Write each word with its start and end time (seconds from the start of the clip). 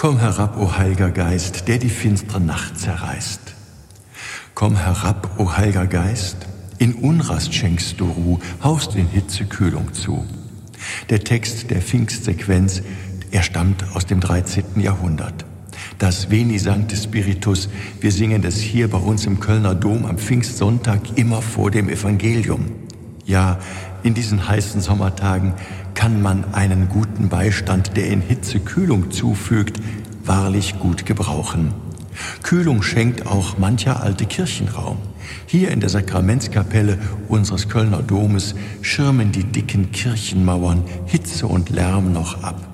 Komm 0.00 0.20
herab, 0.20 0.56
o 0.56 0.78
Heiliger 0.78 1.10
Geist, 1.10 1.66
der 1.66 1.78
die 1.78 1.88
finstere 1.88 2.40
Nacht 2.40 2.78
zerreißt. 2.78 3.40
Komm 4.54 4.76
herab, 4.76 5.40
o 5.40 5.56
Heiliger 5.56 5.88
Geist, 5.88 6.36
in 6.78 6.94
Unrast 6.94 7.52
schenkst 7.52 7.98
du 7.98 8.04
Ruh, 8.04 8.38
haust 8.62 8.94
in 8.94 9.08
Hitze 9.08 9.46
Kühlung 9.46 9.92
zu. 9.92 10.24
Der 11.10 11.24
Text 11.24 11.72
der 11.72 11.82
Pfingstsequenz, 11.82 12.82
er 13.32 13.42
stammt 13.42 13.84
aus 13.92 14.06
dem 14.06 14.20
13. 14.20 14.80
Jahrhundert. 14.80 15.44
Das 15.98 16.30
Veni 16.30 16.60
Sancte 16.60 16.94
Spiritus, 16.96 17.68
wir 18.00 18.12
singen 18.12 18.40
das 18.40 18.54
hier 18.54 18.88
bei 18.88 18.98
uns 18.98 19.26
im 19.26 19.40
Kölner 19.40 19.74
Dom 19.74 20.06
am 20.06 20.18
Pfingstsonntag 20.18 21.18
immer 21.18 21.42
vor 21.42 21.72
dem 21.72 21.88
Evangelium. 21.88 22.66
Ja, 23.28 23.58
in 24.02 24.14
diesen 24.14 24.48
heißen 24.48 24.80
Sommertagen 24.80 25.52
kann 25.92 26.22
man 26.22 26.54
einen 26.54 26.88
guten 26.88 27.28
Beistand, 27.28 27.94
der 27.94 28.08
in 28.08 28.22
Hitze 28.22 28.58
Kühlung 28.58 29.10
zufügt, 29.10 29.82
wahrlich 30.24 30.78
gut 30.78 31.04
gebrauchen. 31.04 31.74
Kühlung 32.42 32.82
schenkt 32.82 33.26
auch 33.26 33.58
mancher 33.58 34.02
alte 34.02 34.24
Kirchenraum. 34.24 34.96
Hier 35.44 35.72
in 35.72 35.80
der 35.80 35.90
Sakramentskapelle 35.90 36.96
unseres 37.28 37.68
Kölner 37.68 38.02
Domes 38.02 38.54
schirmen 38.80 39.30
die 39.30 39.44
dicken 39.44 39.92
Kirchenmauern 39.92 40.84
Hitze 41.04 41.46
und 41.46 41.68
Lärm 41.68 42.14
noch 42.14 42.42
ab. 42.42 42.66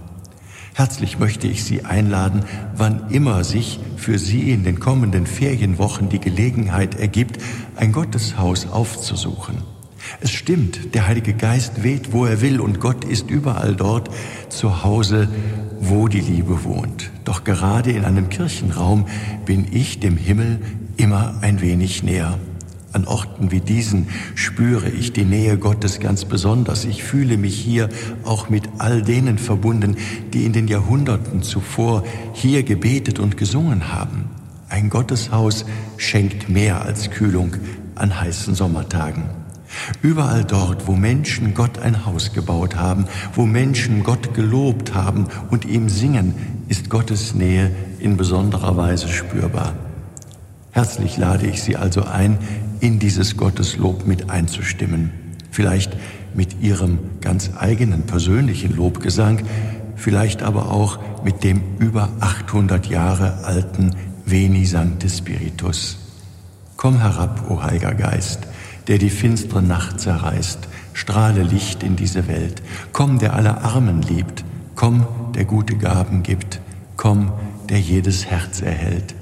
Herzlich 0.75 1.19
möchte 1.19 1.49
ich 1.49 1.65
Sie 1.65 1.85
einladen, 1.85 2.45
wann 2.77 3.11
immer 3.11 3.43
sich 3.43 3.81
für 3.97 4.21
Sie 4.21 4.53
in 4.53 4.63
den 4.63 4.79
kommenden 4.79 5.27
Ferienwochen 5.27 6.11
die 6.11 6.21
Gelegenheit 6.21 6.95
ergibt, 6.95 7.43
ein 7.75 7.91
Gotteshaus 7.91 8.69
aufzusuchen. 8.69 9.74
Es 10.21 10.31
stimmt, 10.31 10.95
der 10.95 11.07
Heilige 11.07 11.35
Geist 11.35 11.83
weht, 11.83 12.13
wo 12.13 12.25
er 12.27 12.41
will, 12.41 12.61
und 12.61 12.81
Gott 12.81 13.05
ist 13.05 13.31
überall 13.31 13.75
dort 13.75 14.11
zu 14.49 14.85
Hause, 14.85 15.29
wo 15.81 16.09
die 16.09 16.21
Liebe 16.21 16.65
wohnt. 16.65 17.11
Doch 17.25 17.45
gerade 17.45 17.91
in 17.91 18.05
einem 18.05 18.29
Kirchenraum 18.29 19.07
bin 19.45 19.67
ich 19.71 20.01
dem 20.01 20.17
Himmel 20.17 20.61
immer 20.97 21.35
ein 21.41 21.61
wenig 21.61 22.03
näher. 22.03 22.39
An 22.93 23.07
Orten 23.07 23.51
wie 23.51 23.61
diesen 23.61 24.07
spüre 24.37 24.89
ich 24.89 25.13
die 25.13 25.25
Nähe 25.25 25.59
Gottes 25.59 25.99
ganz 25.99 26.25
besonders. 26.25 26.85
Ich 26.85 27.03
fühle 27.03 27.37
mich 27.37 27.57
hier 27.57 27.89
auch 28.25 28.51
mit 28.51 28.69
all 28.79 29.03
denen 29.03 29.37
verbunden, 29.37 29.97
die 30.33 30.45
in 30.45 30.53
den 30.53 30.69
Jahrhunderten 30.69 31.43
zuvor 31.43 32.05
hier 32.35 32.63
gebetet 32.63 33.19
und 33.19 33.37
gesungen 33.37 33.93
haben. 33.93 34.31
Ein 34.69 34.91
Gotteshaus 34.91 35.65
schenkt 35.97 36.49
mehr 36.49 36.83
als 36.83 37.11
Kühlung 37.11 37.57
an 37.97 38.21
heißen 38.21 38.55
Sommertagen. 38.55 39.25
Überall 40.03 40.45
dort, 40.45 40.87
wo 40.87 40.93
Menschen 40.93 41.55
Gott 41.55 41.79
ein 41.79 42.07
Haus 42.07 42.33
gebaut 42.33 42.77
haben, 42.77 43.07
wo 43.35 43.47
Menschen 43.47 44.03
Gott 44.03 44.35
gelobt 44.35 44.95
haben 44.95 45.27
und 45.51 45.65
ihm 45.65 45.89
singen, 45.89 46.35
ist 46.69 46.91
Gottes 46.91 47.35
Nähe 47.35 47.71
in 47.99 48.17
besonderer 48.17 48.77
Weise 48.77 49.09
spürbar. 49.09 49.75
Herzlich 50.73 51.17
lade 51.17 51.47
ich 51.47 51.63
Sie 51.63 51.77
also 51.77 52.05
ein, 52.05 52.39
in 52.81 52.99
dieses 52.99 53.37
Gotteslob 53.37 54.07
mit 54.07 54.31
einzustimmen. 54.31 55.13
Vielleicht 55.51 55.97
mit 56.35 56.61
Ihrem 56.61 56.99
ganz 57.21 57.51
eigenen 57.57 58.03
persönlichen 58.03 58.75
Lobgesang, 58.75 59.43
vielleicht 59.95 60.43
aber 60.43 60.73
auch 60.73 60.99
mit 61.25 61.45
dem 61.45 61.63
über 61.79 62.11
800 62.21 62.87
Jahre 62.87 63.45
alten 63.45 63.95
Veni 64.27 64.67
Sancte 64.67 65.09
Spiritus. 65.09 65.97
Komm 66.77 66.99
herab, 66.99 67.49
o 67.49 67.63
Heiliger 67.63 67.95
Geist, 67.95 68.41
der 68.89 68.99
die 68.99 69.11
finstere 69.11 69.63
Nacht 69.63 70.01
zerreißt, 70.01 70.61
strahle 70.93 71.43
Licht 71.43 71.83
in 71.83 71.97
diese 71.97 72.29
Welt. 72.29 72.63
Komm, 72.93 73.19
der 73.19 73.35
alle 73.35 73.63
Armen 73.63 74.03
liebt. 74.03 74.45
Komm, 74.75 75.07
der 75.35 75.45
gute 75.45 75.77
Gaben 75.77 76.23
gibt. 76.23 76.61
Komm, 76.97 77.33
der 77.69 77.81
jedes 77.81 78.27
Herz 78.27 78.61
erhält. 78.61 79.15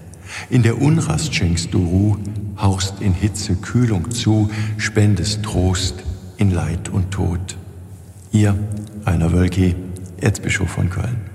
In 0.51 0.63
der 0.63 0.81
Unrast 0.81 1.35
schenkst 1.35 1.73
du 1.75 1.79
Ruh, 1.85 2.17
hauchst 2.59 3.01
in 3.01 3.13
Hitze 3.13 3.55
Kühlung 3.57 4.11
zu, 4.11 4.51
spendest 4.79 5.43
Trost 5.43 6.03
in 6.37 6.51
Leid 6.51 6.89
und 6.89 7.11
Tod. 7.11 7.57
Ihr, 8.33 8.57
Rainer 9.05 9.33
Wölki, 9.33 9.75
Erzbischof 10.19 10.71
von 10.71 10.89
Köln. 10.89 11.32